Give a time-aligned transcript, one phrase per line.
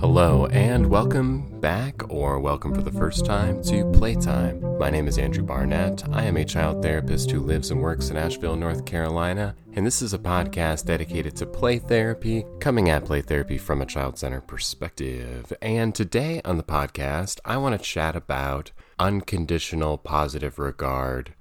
[0.00, 4.78] Hello, and welcome back, or welcome for the first time, to Playtime.
[4.78, 6.02] My name is Andrew Barnett.
[6.12, 10.02] I am a child therapist who lives and works in Asheville, North Carolina, and this
[10.02, 14.48] is a podcast dedicated to play therapy, coming at play therapy from a child centered
[14.48, 15.52] perspective.
[15.62, 21.34] And today on the podcast, I want to chat about unconditional positive regard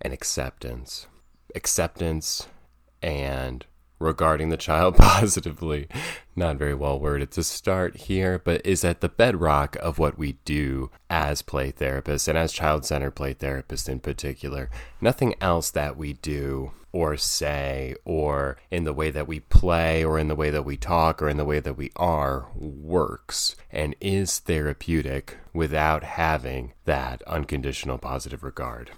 [0.00, 1.06] and acceptance.
[1.54, 2.48] Acceptance
[3.02, 3.66] and
[3.98, 5.88] regarding the child positively.
[6.36, 10.32] Not very well worded to start here, but is at the bedrock of what we
[10.44, 14.70] do as play therapists and as child centered play therapists in particular.
[15.00, 20.16] Nothing else that we do or say or in the way that we play or
[20.16, 23.96] in the way that we talk or in the way that we are works and
[24.00, 28.92] is therapeutic without having that unconditional positive regard.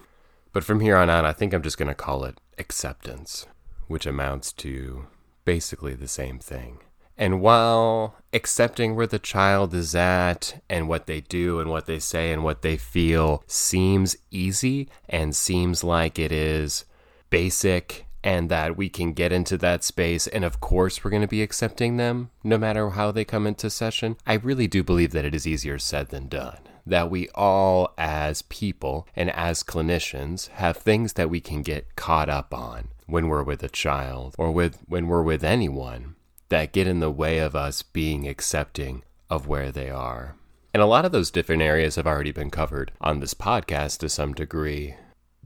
[0.53, 3.45] But from here on out, I think I'm just going to call it acceptance
[3.87, 5.07] which amounts to
[5.45, 6.79] basically the same thing.
[7.17, 11.99] And while accepting where the child is at and what they do and what they
[11.99, 16.85] say and what they feel seems easy and seems like it is
[17.29, 21.27] basic and that we can get into that space and of course we're going to
[21.27, 25.25] be accepting them no matter how they come into session, I really do believe that
[25.25, 26.59] it is easier said than done.
[26.85, 32.29] That we all, as people and as clinicians, have things that we can get caught
[32.29, 36.15] up on when we're with a child or with when we're with anyone
[36.49, 40.35] that get in the way of us being accepting of where they are.
[40.73, 44.09] And a lot of those different areas have already been covered on this podcast to
[44.09, 44.95] some degree.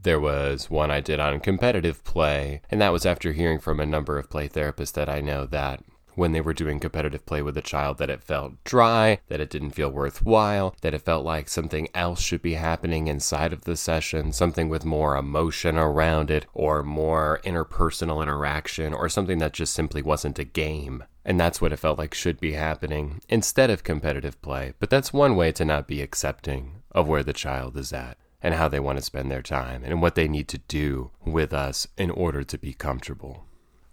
[0.02, 3.86] There was one I did on competitive play, and that was after hearing from a
[3.86, 7.56] number of play therapists that I know that when they were doing competitive play with
[7.56, 11.48] a child that it felt dry, that it didn't feel worthwhile, that it felt like
[11.48, 16.46] something else should be happening inside of the session, something with more emotion around it,
[16.52, 21.04] or more interpersonal interaction, or something that just simply wasn't a game.
[21.24, 24.74] And that's what it felt like should be happening instead of competitive play.
[24.80, 28.54] But that's one way to not be accepting of where the child is at and
[28.54, 31.86] how they want to spend their time and what they need to do with us
[31.96, 33.44] in order to be comfortable.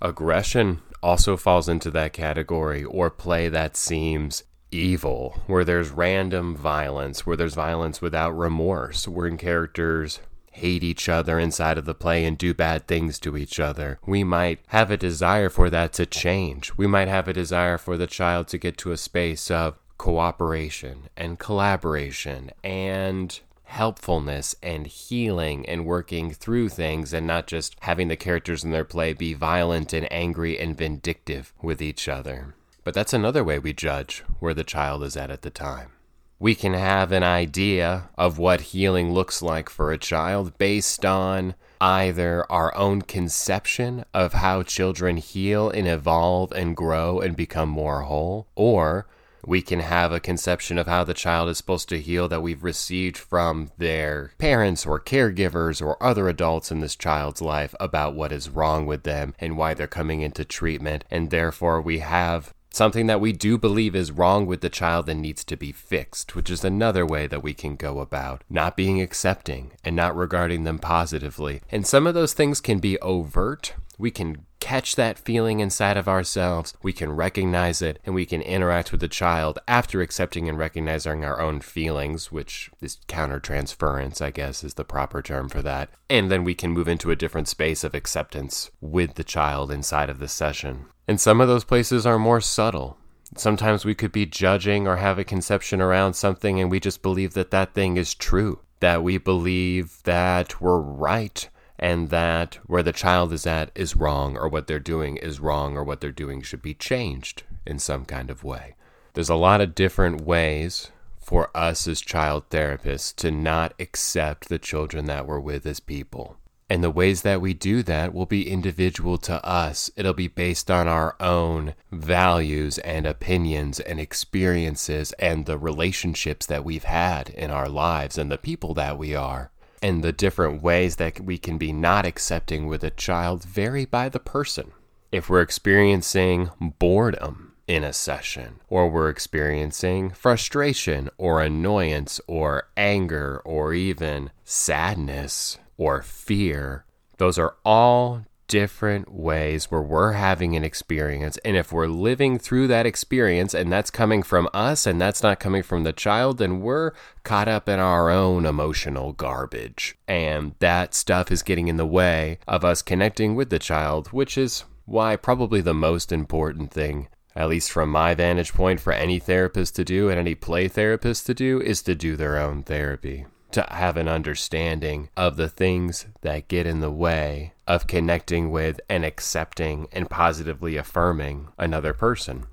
[0.02, 7.26] Aggression also falls into that category, or play that seems evil, where there's random violence,
[7.26, 10.20] where there's violence without remorse, where characters
[10.52, 14.00] hate each other inside of the play and do bad things to each other.
[14.06, 16.76] We might have a desire for that to change.
[16.78, 21.10] We might have a desire for the child to get to a space of cooperation
[21.16, 23.40] and collaboration and
[23.70, 28.84] helpfulness and healing and working through things and not just having the characters in their
[28.84, 32.56] play be violent and angry and vindictive with each other.
[32.84, 35.92] But that's another way we judge where the child is at at the time.
[36.40, 41.54] We can have an idea of what healing looks like for a child based on
[41.82, 48.02] either our own conception of how children heal and evolve and grow and become more
[48.02, 49.06] whole, or
[49.46, 52.64] we can have a conception of how the child is supposed to heal that we've
[52.64, 58.32] received from their parents or caregivers or other adults in this child's life about what
[58.32, 61.04] is wrong with them and why they're coming into treatment.
[61.10, 65.22] And therefore, we have something that we do believe is wrong with the child and
[65.22, 69.02] needs to be fixed, which is another way that we can go about not being
[69.02, 71.62] accepting and not regarding them positively.
[71.72, 73.74] And some of those things can be overt.
[74.00, 78.42] We can catch that feeling inside of ourselves, we can recognize it, and we can
[78.42, 84.32] interact with the child after accepting and recognizing our own feelings, which is countertransference, I
[84.32, 85.90] guess is the proper term for that.
[86.10, 90.10] And then we can move into a different space of acceptance with the child inside
[90.10, 90.86] of the session.
[91.06, 92.98] And some of those places are more subtle.
[93.36, 97.34] Sometimes we could be judging or have a conception around something and we just believe
[97.34, 101.50] that that thing is true, that we believe that we're right
[101.80, 105.78] and that where the child is at is wrong, or what they're doing is wrong,
[105.78, 108.76] or what they're doing should be changed in some kind of way.
[109.14, 114.60] There's a lot of different ways for us as child therapists to not accept the
[114.60, 116.38] children that we're with as people.
[116.72, 119.90] And the ways that we do that will be individual to us.
[119.96, 126.64] It'll be based on our own values and opinions and experiences and the relationships that
[126.64, 129.50] we've had in our lives and the people that we are
[129.82, 134.10] and the different ways that we can be not accepting with a child vary by
[134.10, 134.72] the person.
[135.12, 143.42] If we're experiencing boredom in a session, or we're experiencing frustration or annoyance or anger
[143.46, 146.86] or even sadness or fear,
[147.18, 151.38] those are all different ways where we're having an experience.
[151.46, 155.40] And if we're living through that experience and that's coming from us and that's not
[155.40, 156.92] coming from the child, then we're
[157.24, 159.96] caught up in our own emotional garbage.
[160.08, 164.38] And that stuff is getting in the way of us connecting with the child, which
[164.38, 169.18] is why probably the most important thing at least from my vantage point, for any
[169.18, 173.26] therapist to do and any play therapist to do is to do their own therapy
[173.52, 178.80] to have an understanding of the things that get in the way of connecting with
[178.90, 182.46] and accepting and positively affirming another person.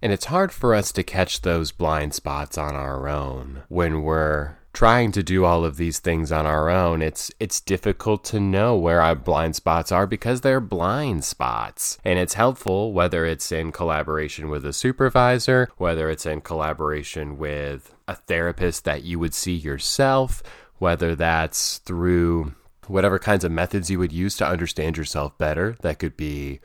[0.00, 4.57] And it's hard for us to catch those blind spots on our own when we're
[4.78, 7.02] trying to do all of these things on our own.
[7.02, 11.98] It's it's difficult to know where our blind spots are because they're blind spots.
[12.04, 17.92] And it's helpful whether it's in collaboration with a supervisor, whether it's in collaboration with
[18.06, 20.44] a therapist that you would see yourself,
[20.76, 22.54] whether that's through
[22.86, 25.76] whatever kinds of methods you would use to understand yourself better.
[25.80, 26.60] That could be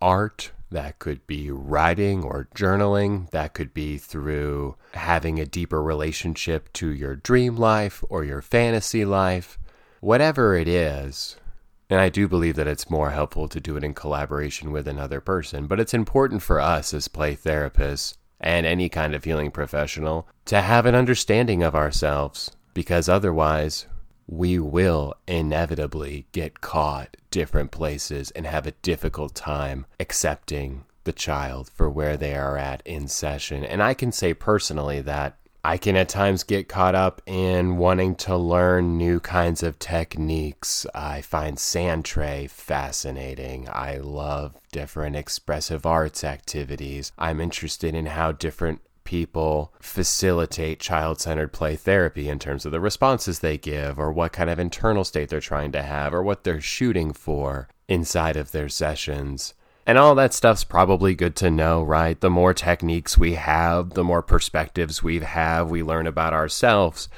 [0.00, 6.72] art, that could be writing or journaling, that could be through having a deeper relationship
[6.74, 9.58] to your dream life or your fantasy life.
[10.00, 11.36] Whatever it is,
[11.90, 15.20] and I do believe that it's more helpful to do it in collaboration with another
[15.20, 20.28] person, but it's important for us as play therapists and any kind of healing professional
[20.44, 23.86] to have an understanding of ourselves because otherwise
[24.28, 31.70] we will inevitably get caught different places and have a difficult time accepting the child
[31.70, 33.64] for where they are at in session.
[33.64, 38.14] And I can say personally that I can at times get caught up in wanting
[38.16, 40.86] to learn new kinds of techniques.
[40.94, 43.68] I find sand tray fascinating.
[43.70, 47.12] I love different expressive arts activities.
[47.18, 52.78] I'm interested in how different people facilitate child centered play therapy in terms of the
[52.78, 56.44] responses they give, or what kind of internal state they're trying to have, or what
[56.44, 59.54] they're shooting for inside of their sessions.
[59.86, 62.20] And all that stuff's probably good to know, right?
[62.20, 67.08] The more techniques we have, the more perspectives we have, we learn about ourselves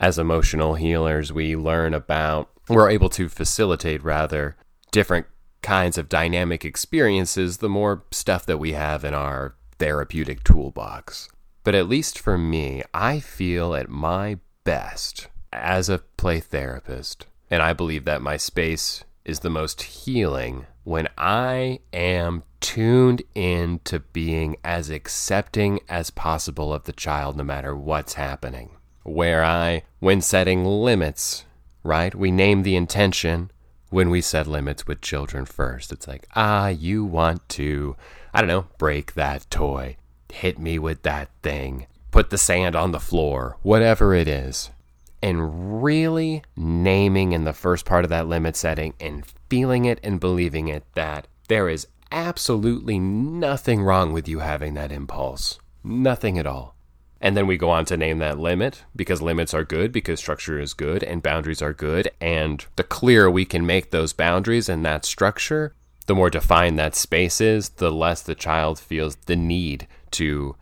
[0.00, 1.32] as emotional healers.
[1.32, 4.56] We learn about, we're able to facilitate rather
[4.90, 5.26] different
[5.62, 11.28] kinds of dynamic experiences, the more stuff that we have in our therapeutic toolbox.
[11.66, 17.60] But at least for me, I feel at my best as a play therapist, and
[17.60, 23.98] I believe that my space is the most healing when I am tuned in to
[23.98, 28.76] being as accepting as possible of the child no matter what's happening.
[29.02, 31.46] Where I, when setting limits,
[31.82, 33.50] right, we name the intention
[33.90, 35.90] when we set limits with children first.
[35.90, 37.96] It's like, ah, you want to,
[38.32, 39.96] I don't know, break that toy,
[40.30, 44.70] hit me with that thing, put the sand on the floor, whatever it is
[45.22, 50.20] and really naming in the first part of that limit setting and feeling it and
[50.20, 55.58] believing it that there is absolutely nothing wrong with you having that impulse.
[55.82, 56.76] Nothing at all.
[57.20, 60.60] And then we go on to name that limit because limits are good, because structure
[60.60, 62.10] is good, and boundaries are good.
[62.20, 65.74] And the clearer we can make those boundaries and that structure,
[66.06, 70.56] the more defined that space is, the less the child feels the need to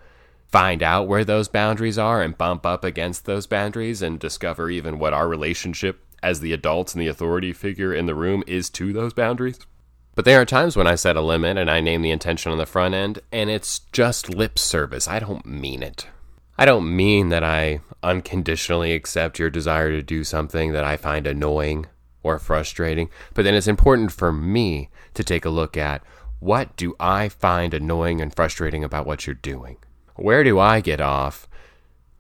[0.47, 4.99] find out where those boundaries are and bump up against those boundaries and discover even
[4.99, 8.93] what our relationship as the adults and the authority figure in the room is to
[8.93, 9.59] those boundaries.
[10.15, 12.59] But there are times when I set a limit and I name the intention on
[12.59, 15.09] the front end, and it's just lip service.
[15.09, 16.07] I don't mean it.
[16.57, 21.27] I don't mean that I unconditionally accept your desire to do something that I find
[21.27, 21.87] annoying
[22.23, 26.03] or frustrating, but then it's important for me to take a look at
[26.45, 29.79] what do I find annoying and frustrating about what you're doing?
[30.17, 31.49] Where do I get off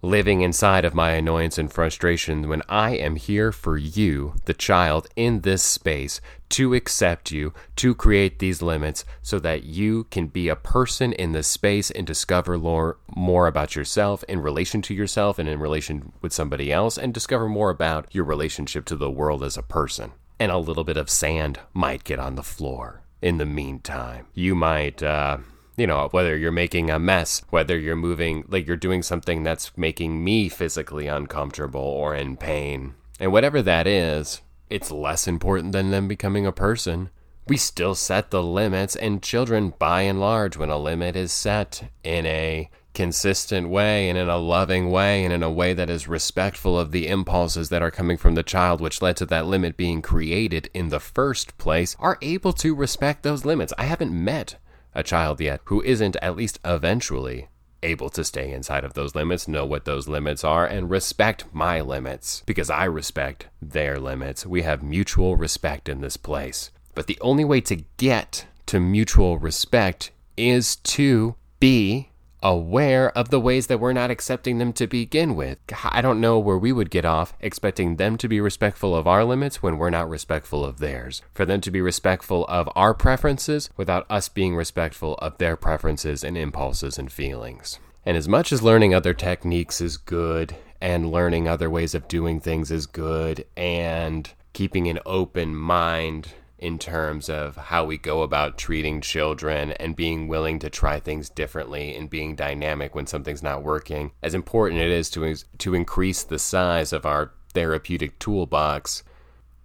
[0.00, 5.08] living inside of my annoyance and frustration when I am here for you, the child,
[5.14, 10.48] in this space to accept you, to create these limits so that you can be
[10.48, 15.38] a person in this space and discover more, more about yourself in relation to yourself
[15.38, 19.44] and in relation with somebody else, and discover more about your relationship to the world
[19.44, 20.12] as a person.
[20.40, 24.26] And a little bit of sand might get on the floor in the meantime.
[24.34, 25.38] You might, uh,
[25.78, 29.74] you know, whether you're making a mess, whether you're moving, like you're doing something that's
[29.78, 32.92] making me physically uncomfortable or in pain.
[33.18, 37.08] And whatever that is, it's less important than them becoming a person.
[37.48, 41.90] We still set the limits, and children, by and large, when a limit is set
[42.02, 46.08] in a consistent way and in a loving way and in a way that is
[46.08, 49.76] respectful of the impulses that are coming from the child, which led to that limit
[49.76, 53.72] being created in the first place, are able to respect those limits.
[53.76, 54.56] I haven't met
[54.94, 57.48] a child yet who isn't at least eventually
[57.82, 61.80] able to stay inside of those limits, know what those limits are, and respect my
[61.80, 64.46] limits because I respect their limits.
[64.46, 66.70] We have mutual respect in this place.
[66.94, 72.10] But the only way to get to mutual respect is to be
[72.44, 75.58] aware of the ways that we're not accepting them to begin with.
[75.82, 79.24] I don't know where we would get off expecting them to be respectful of our
[79.24, 81.22] limits when we're not respectful of theirs.
[81.32, 86.22] For them to be respectful of our preferences without us being respectful of their preferences
[86.22, 87.80] and impulses and feelings.
[88.04, 92.40] And as much as learning other techniques is good, and learning other ways of doing
[92.40, 96.28] things is good, and keeping an open mind
[96.64, 101.28] in terms of how we go about treating children and being willing to try things
[101.28, 104.10] differently and being dynamic when something's not working.
[104.22, 109.02] As important it is to to increase the size of our therapeutic toolbox.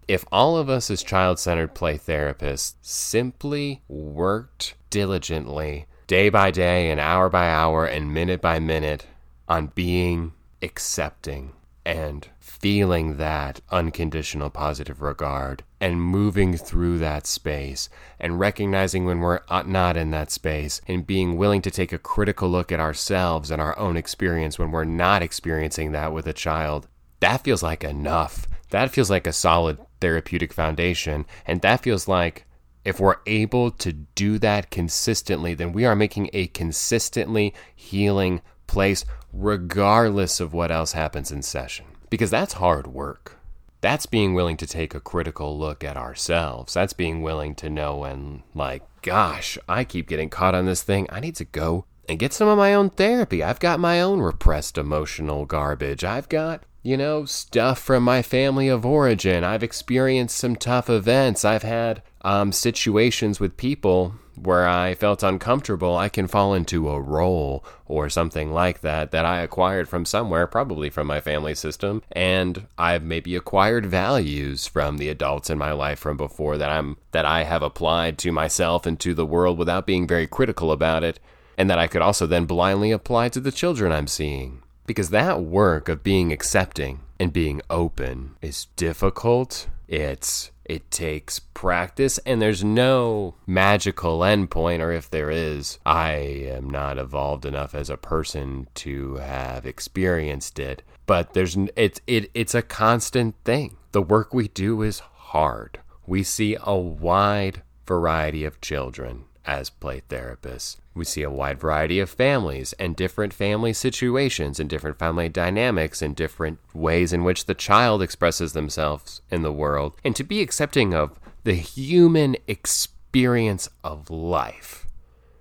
[0.09, 6.99] If all of us as child-centered play therapists simply worked diligently day by day and
[6.99, 9.07] hour by hour and minute by minute
[9.47, 11.53] on being accepting
[11.89, 19.39] and feeling that unconditional positive regard and moving through that space and recognizing when we're
[19.65, 23.59] not in that space and being willing to take a critical look at ourselves and
[23.59, 26.87] our own experience when we're not experiencing that with a child.
[27.21, 28.47] That feels like enough.
[28.69, 31.25] That feels like a solid therapeutic foundation.
[31.47, 32.45] And that feels like
[32.85, 39.03] if we're able to do that consistently, then we are making a consistently healing place,
[39.33, 41.85] regardless of what else happens in session.
[42.09, 43.37] Because that's hard work.
[43.81, 46.73] That's being willing to take a critical look at ourselves.
[46.73, 51.07] That's being willing to know when, like, gosh, I keep getting caught on this thing.
[51.09, 53.43] I need to go and get some of my own therapy.
[53.43, 56.03] I've got my own repressed emotional garbage.
[56.03, 59.43] I've got, you know, stuff from my family of origin.
[59.43, 61.45] I've experienced some tough events.
[61.45, 67.01] I've had um, situations with people where I felt uncomfortable, I can fall into a
[67.01, 72.01] role or something like that that I acquired from somewhere, probably from my family system,
[72.11, 76.97] and I've maybe acquired values from the adults in my life from before that I'm
[77.11, 81.03] that I have applied to myself and to the world without being very critical about
[81.03, 81.19] it,
[81.57, 84.63] and that I could also then blindly apply to the children I'm seeing.
[84.85, 89.67] Because that work of being accepting and being open is difficult.
[89.87, 96.69] It's it takes practice, and there's no magical endpoint, or if there is, I am
[96.69, 100.83] not evolved enough as a person to have experienced it.
[101.07, 103.77] But there's it's it it's a constant thing.
[103.93, 105.79] The work we do is hard.
[106.05, 110.77] We see a wide variety of children as play therapists.
[110.93, 116.03] We see a wide variety of families and different family situations and different family dynamics
[116.03, 119.93] and different ways in which the child expresses themselves in the world.
[120.03, 124.85] And to be accepting of the human experience of life.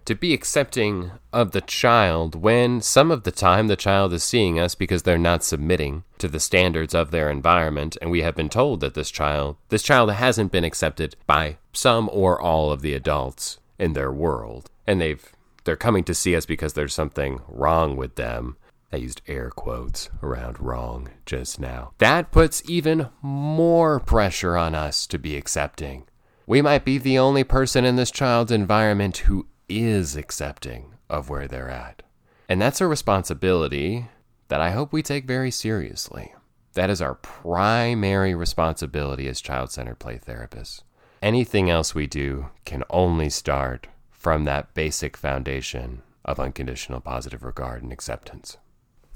[0.07, 4.59] To be accepting of the child when some of the time the child is seeing
[4.59, 8.49] us because they're not submitting to the standards of their environment and we have been
[8.49, 12.95] told that this child this child hasn't been accepted by some or all of the
[12.95, 14.71] adults in their world.
[14.87, 15.33] And they've
[15.65, 18.57] they're coming to see us because there's something wrong with them.
[18.91, 21.93] I used air quotes around wrong just now.
[21.99, 26.07] That puts even more pressure on us to be accepting.
[26.47, 31.47] We might be the only person in this child's environment who is accepting of where
[31.47, 32.03] they're at.
[32.49, 34.07] And that's a responsibility
[34.49, 36.33] that I hope we take very seriously.
[36.73, 40.83] That is our primary responsibility as child centered play therapists.
[41.21, 47.83] Anything else we do can only start from that basic foundation of unconditional positive regard
[47.83, 48.57] and acceptance.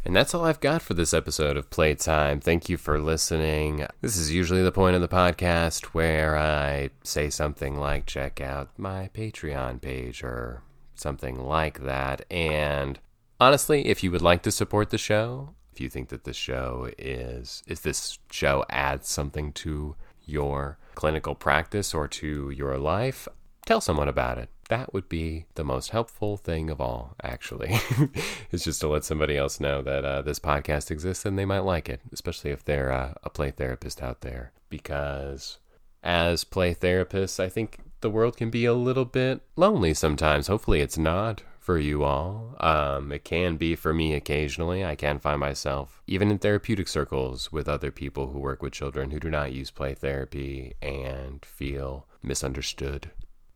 [0.04, 2.40] And that's all I've got for this episode of Playtime.
[2.40, 3.87] Thank you for listening.
[4.00, 8.71] This is usually the point of the podcast where I say something like check out
[8.76, 10.62] my Patreon page or
[10.97, 12.25] something like that.
[12.32, 12.99] And
[13.38, 16.90] honestly, if you would like to support the show, if you think that this show
[16.99, 23.28] is is this show adds something to your clinical practice or to your life,
[23.66, 24.48] tell someone about it.
[24.68, 27.78] That would be the most helpful thing of all, actually,
[28.50, 31.60] it's just to let somebody else know that uh, this podcast exists and they might
[31.60, 34.52] like it, especially if they're uh, a play therapist out there.
[34.70, 35.58] Because
[36.02, 40.46] as play therapists, I think the world can be a little bit lonely sometimes.
[40.46, 42.57] Hopefully, it's not for you all.
[42.59, 44.85] Um, it can be for me occasionally.
[44.85, 49.12] I can find myself even in therapeutic circles with other people who work with children
[49.12, 53.12] who do not use play therapy and feel misunderstood.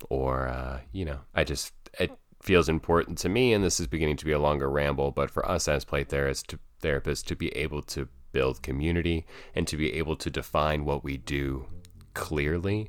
[0.09, 4.19] Or, uh, you know, I just, it feels important to me, and this is beginning
[4.19, 7.49] to be a longer ramble, but for us as play therapists to, therapists to be
[7.57, 11.67] able to build community and to be able to define what we do
[12.15, 12.89] clearly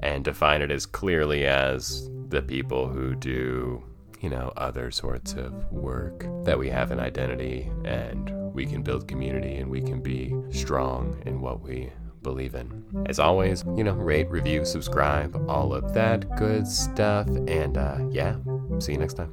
[0.00, 3.84] and define it as clearly as the people who do
[4.26, 9.06] you know, other sorts of work, that we have an identity and we can build
[9.06, 11.92] community and we can be strong in what we
[12.24, 12.84] believe in.
[13.08, 17.28] As always, you know, rate, review, subscribe, all of that good stuff.
[17.28, 18.34] And uh, yeah,
[18.80, 19.32] see you next time.